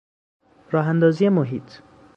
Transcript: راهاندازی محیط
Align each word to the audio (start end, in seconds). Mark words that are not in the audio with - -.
راهاندازی 0.71 1.29
محیط 1.29 1.79